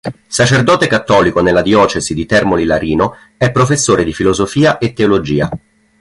[0.25, 5.47] Sacerdote cattolico nella diocesi di Termoli-Larino, è professore di filosofia e teologia.